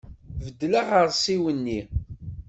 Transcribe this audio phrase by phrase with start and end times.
[0.43, 1.79] Beddel aɣersiw-nni!